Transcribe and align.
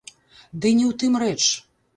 Ды 0.63 0.71
не 0.79 0.85
ў 0.91 0.93
тым 1.05 1.13
рэч. 1.25 1.39